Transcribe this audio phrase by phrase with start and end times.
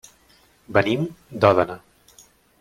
[0.77, 1.03] Venim
[1.45, 1.77] d'Òdena.